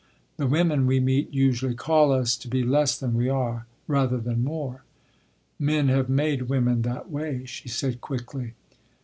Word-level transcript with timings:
The 0.37 0.47
women 0.47 0.87
we 0.87 0.99
meet 0.99 1.31
usually 1.31 1.75
call 1.75 2.11
us 2.11 2.35
to 2.37 2.47
be 2.47 2.63
less 2.63 2.97
than 2.97 3.13
we 3.13 3.29
are, 3.29 3.67
rather 3.85 4.17
than 4.17 4.43
more—" 4.43 4.83
"Men 5.59 5.89
have 5.89 6.09
made 6.09 6.49
women 6.49 6.81
that 6.81 7.11
way," 7.11 7.45
she 7.45 7.67
said 7.69 8.01
quickly. 8.01 8.55